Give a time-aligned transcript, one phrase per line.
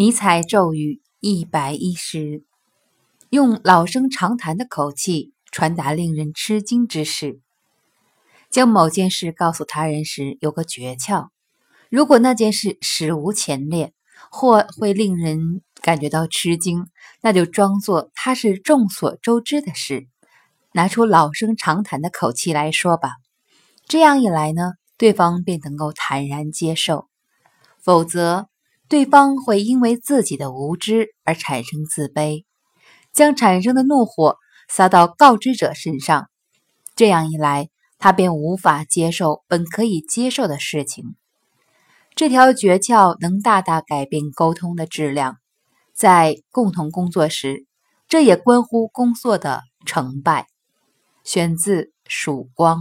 [0.00, 2.42] 尼采咒语一百一十：
[3.28, 7.42] 用老生常谈的口气传达令人吃惊之事。
[8.48, 11.28] 将某件事告诉他人时，有个诀窍：
[11.90, 13.90] 如果那件事史无前例，
[14.30, 16.86] 或会令人感觉到吃惊，
[17.20, 20.08] 那就装作它是众所周知的事，
[20.72, 23.16] 拿出老生常谈的口气来说吧。
[23.86, 27.08] 这样一来呢，对方便能够坦然接受；
[27.82, 28.48] 否则，
[28.90, 32.44] 对方会因为自己的无知而产生自卑，
[33.12, 34.36] 将产生的怒火
[34.68, 36.28] 撒到告知者身上。
[36.96, 41.14] 这样一来，他便无法接受本可以接受的事情。
[42.16, 45.36] 这条诀窍能大大改变沟通的质量。
[45.94, 47.66] 在共同工作时，
[48.08, 50.48] 这也关乎工作的成败。
[51.22, 52.78] 选自《曙光》。